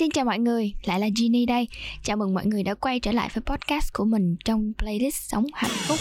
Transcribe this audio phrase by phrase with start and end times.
[0.00, 1.68] Xin chào mọi người, lại là Ginny đây.
[2.02, 5.46] Chào mừng mọi người đã quay trở lại với podcast của mình trong playlist Sống
[5.54, 5.98] Hạnh Phúc.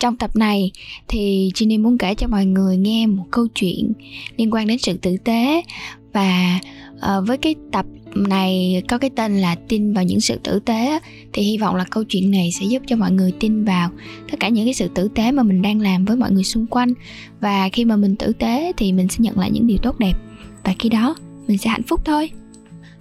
[0.00, 0.70] Trong tập này
[1.08, 3.92] thì Ginny muốn kể cho mọi người nghe một câu chuyện
[4.36, 5.62] liên quan đến sự tử tế.
[6.12, 6.60] Và
[6.96, 10.98] uh, với cái tập này có cái tên là tin vào những sự tử tế
[11.32, 13.90] thì hy vọng là câu chuyện này sẽ giúp cho mọi người tin vào
[14.30, 16.66] tất cả những cái sự tử tế mà mình đang làm với mọi người xung
[16.66, 16.92] quanh.
[17.40, 20.14] Và khi mà mình tử tế thì mình sẽ nhận lại những điều tốt đẹp.
[20.64, 21.16] Và khi đó
[21.48, 22.30] mình sẽ hạnh phúc thôi.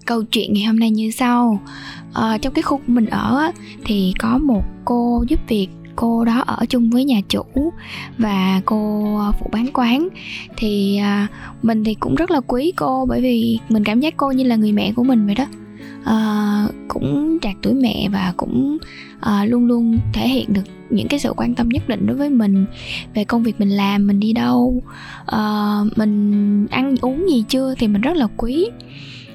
[0.06, 1.60] Câu chuyện ngày hôm nay như sau.
[2.14, 3.52] À, trong cái khu mình ở
[3.86, 7.44] thì có một cô giúp việc cô đó ở chung với nhà chủ
[8.18, 10.08] và cô ờ, phụ bán quán.
[10.58, 11.28] Thì à,
[11.64, 14.56] mình thì cũng rất là quý cô bởi vì mình cảm giác cô như là
[14.56, 15.46] người mẹ của mình vậy đó.
[16.06, 18.78] À, cũng trạc tuổi mẹ và cũng
[19.20, 22.30] à, luôn luôn thể hiện được những cái sự quan tâm nhất định đối với
[22.30, 22.66] mình
[23.14, 24.84] về công việc mình làm mình đi đâu
[25.26, 28.70] à, mình ăn uống gì chưa thì mình rất là quý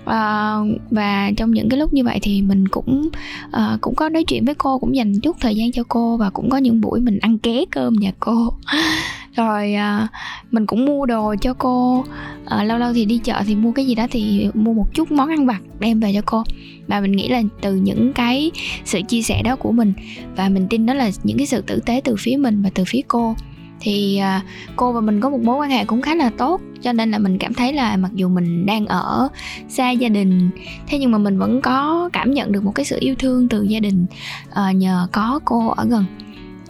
[0.02, 3.08] uh, và trong những cái lúc như vậy thì mình cũng
[3.46, 6.30] uh, cũng có nói chuyện với cô cũng dành chút thời gian cho cô và
[6.30, 8.52] cũng có những buổi mình ăn ké cơm nhà cô.
[9.36, 10.10] Rồi uh,
[10.50, 11.98] mình cũng mua đồ cho cô.
[11.98, 15.12] Uh, lâu lâu thì đi chợ thì mua cái gì đó thì mua một chút
[15.12, 16.42] món ăn vặt đem về cho cô.
[16.86, 18.50] Và mình nghĩ là từ những cái
[18.84, 19.92] sự chia sẻ đó của mình
[20.36, 22.84] và mình tin đó là những cái sự tử tế từ phía mình và từ
[22.86, 23.34] phía cô
[23.80, 24.42] thì à,
[24.76, 27.18] cô và mình có một mối quan hệ cũng khá là tốt cho nên là
[27.18, 29.28] mình cảm thấy là mặc dù mình đang ở
[29.68, 30.50] xa gia đình
[30.86, 33.62] thế nhưng mà mình vẫn có cảm nhận được một cái sự yêu thương từ
[33.62, 34.06] gia đình
[34.50, 36.04] uh, nhờ có cô ở gần.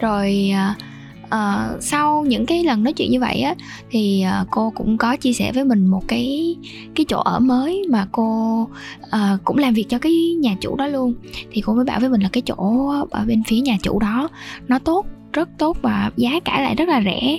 [0.01, 0.77] Rồi uh,
[1.25, 3.55] uh, sau những cái lần nói chuyện như vậy á
[3.91, 6.57] thì uh, cô cũng có chia sẻ với mình một cái
[6.95, 8.63] cái chỗ ở mới mà cô
[9.03, 11.15] uh, cũng làm việc cho cái nhà chủ đó luôn.
[11.51, 14.29] Thì cô mới bảo với mình là cái chỗ ở bên phía nhà chủ đó
[14.69, 17.39] nó tốt rất tốt và giá cả lại rất là rẻ.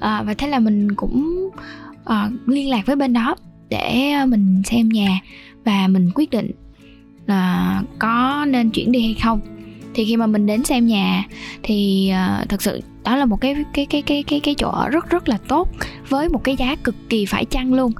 [0.00, 1.50] À, và thế là mình cũng
[2.04, 3.36] à, liên lạc với bên đó
[3.68, 5.20] để ờ, mình xem nhà
[5.64, 6.50] và mình quyết định
[7.26, 9.40] là có nên chuyển đi hay không.
[9.94, 11.24] Thì khi mà mình đến xem nhà
[11.62, 12.10] thì
[12.42, 15.10] uh, thật sự đó là một cái cái cái cái cái cái chỗ ở rất
[15.10, 15.68] rất là tốt
[16.08, 17.92] với một cái giá cực kỳ phải chăng luôn.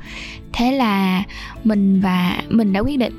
[0.53, 1.23] Thế là
[1.65, 3.13] mình và mình đã quyết định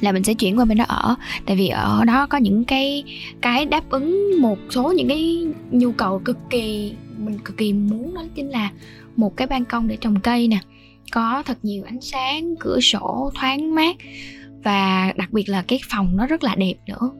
[0.00, 1.14] là mình sẽ chuyển qua bên đó ở.
[1.46, 3.04] Tại vì ở đó có những cái
[3.40, 8.14] cái đáp ứng một số những cái nhu cầu cực kỳ mình cực kỳ muốn
[8.14, 8.70] đó chính là
[9.16, 10.58] một cái ban công để trồng cây nè.
[11.12, 13.96] Có thật nhiều ánh sáng cửa sổ thoáng mát
[14.64, 17.10] và đặc biệt là cái phòng nó rất là đẹp nữa.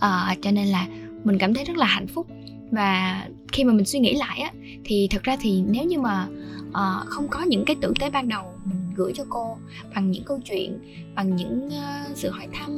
[0.00, 0.86] À, cho nên là
[1.24, 2.26] mình cảm thấy rất là hạnh phúc.
[2.70, 4.52] Và khi mà mình suy nghĩ lại á
[4.84, 6.26] thì thực ra thì nếu như mà
[6.68, 9.56] uh, không có những cái tử tế ban đầu mình gửi cho cô
[9.94, 10.78] bằng những câu chuyện
[11.14, 12.70] bằng những uh, sự hỏi thăm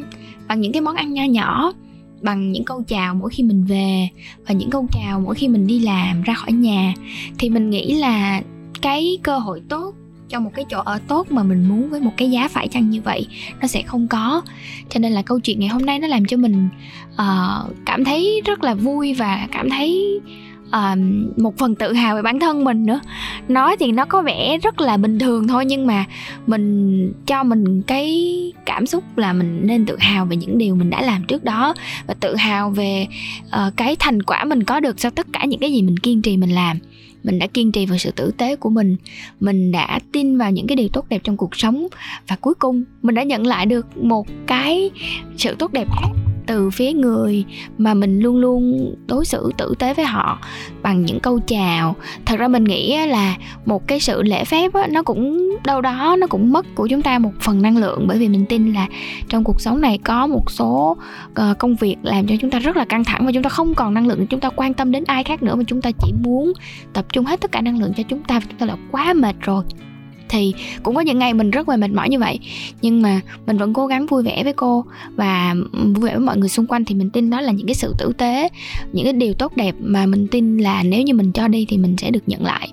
[0.48, 1.72] bằng những cái món ăn nho nhỏ
[2.20, 4.08] bằng những câu chào mỗi khi mình về
[4.46, 6.94] và những câu chào mỗi khi mình đi làm ra khỏi nhà.
[7.38, 8.42] Thì mình nghĩ là
[8.82, 9.94] cái cơ hội tốt
[10.28, 12.90] cho một cái chỗ ở tốt mà mình muốn với một cái giá phải chăng
[12.90, 13.26] như vậy
[13.60, 14.42] nó sẽ không có.
[14.88, 16.68] Cho nên là câu chuyện ngày hôm nay nó làm cho mình
[17.12, 20.20] uh, cảm thấy rất là vui và cảm thấy
[20.68, 20.98] uh,
[21.36, 23.00] một phần tự hào về bản thân mình nữa.
[23.48, 26.04] Nói thì nó có vẻ rất là bình thường thôi nhưng mà
[26.46, 28.32] mình cho mình cái
[28.66, 31.74] cảm xúc là mình nên tự hào về những điều mình đã làm trước đó
[32.06, 33.06] và tự hào về
[33.46, 36.22] uh, cái thành quả mình có được sau tất cả những cái gì mình kiên
[36.22, 36.78] trì mình làm.
[37.22, 38.96] Mình đã kiên trì vào sự tử tế của mình.
[39.40, 41.86] Mình đã tin vào những cái điều tốt đẹp trong cuộc sống.
[42.28, 44.90] Và cuối cùng mình đã nhận lại được một cái
[45.36, 47.44] sự tốt đẹp khác từ phía người
[47.78, 50.38] mà mình luôn luôn đối xử tử tế với họ
[50.82, 51.96] bằng những câu chào.
[52.26, 53.36] Thật ra mình nghĩ là
[53.66, 57.02] một cái sự lễ phép á, nó cũng đâu đó nó cũng mất của chúng
[57.02, 58.04] ta một phần năng lượng.
[58.08, 58.86] Bởi vì mình tin là
[59.28, 60.96] trong cuộc sống này có một số
[61.34, 63.74] ờ, công việc làm cho chúng ta rất là căng thẳng và chúng ta không
[63.74, 66.12] còn năng lượng chúng ta quan tâm đến ai khác nữa mà chúng ta chỉ
[66.22, 66.52] muốn
[66.92, 69.36] tập trung hết tất cả năng lượng cho chúng ta chúng ta là quá mệt
[69.40, 69.64] rồi
[70.28, 72.38] thì cũng có những ngày mình rất là mệt mỏi như vậy.
[72.82, 74.84] Nhưng mà mình vẫn cố gắng vui vẻ với cô
[75.16, 77.74] và vui vẻ với mọi người xung quanh thì mình tin đó là những cái
[77.74, 78.48] sự tử tế
[78.92, 81.76] những cái điều tốt đẹp mà mình tin là nếu như mình cho đi thì
[81.76, 82.68] mình sẽ được nhận lại.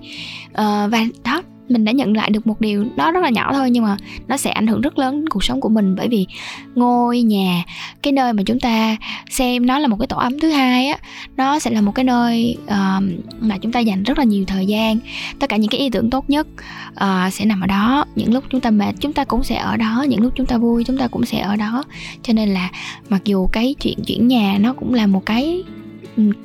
[0.50, 3.70] Uh, và đó mình đã nhận lại được một điều đó rất là nhỏ thôi
[3.70, 3.96] nhưng mà
[4.28, 5.96] nó sẽ ảnh hưởng rất lớn đến cuộc sống của mình.
[5.96, 6.26] Bởi vì
[6.74, 7.64] ngôi nhà
[8.02, 8.96] cái nơi mà chúng ta
[9.30, 10.98] xem nó là một cái tổ ấm thứ hai á
[11.36, 13.04] nó sẽ là một cái nơi uh,
[13.40, 14.98] mà chúng ta dành rất là nhiều thời gian.
[15.38, 16.46] Tất cả những cái ý tưởng tốt nhất
[16.90, 18.04] uh, sẽ nằm ở đó.
[18.14, 20.04] Những lúc chúng ta mệt chúng ta cũng sẽ ở đó.
[20.08, 21.84] Những lúc chúng ta vui chúng ta cũng sẽ ở đó.
[22.22, 22.70] Cho nên là
[23.08, 25.62] mặc dù cái chuyện chuyển nhà nó cũng là một cái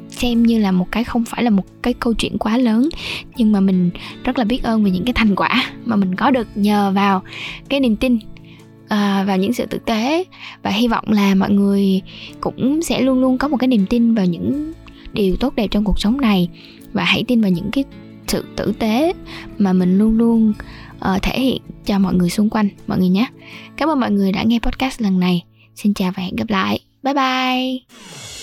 [0.09, 2.89] xem như là một cái không phải là một cái câu chuyện quá lớn
[3.35, 3.89] nhưng mà mình
[4.23, 7.23] rất là biết ơn về những cái thành quả mà mình có được nhờ vào
[7.69, 8.19] cái niềm tin
[8.89, 10.23] à, vào những sự tử tế.
[10.63, 12.01] Và hy vọng là mọi người
[12.41, 14.73] cũng sẽ luôn luôn có một cái niềm tin vào những
[15.13, 16.49] điều tốt đẹp trong cuộc sống này.
[16.93, 17.83] Và hãy tin vào những cái
[18.27, 19.13] sự tử tế
[19.57, 20.53] mà mình luôn luôn
[20.95, 23.27] uh, thể hiện cho mọi người xung quanh mọi người nhé.
[23.77, 25.43] Cảm ơn mọi người đã nghe podcast lần này.
[25.75, 26.79] Xin chào và hẹn gặp lại.
[27.03, 28.38] Bye bye.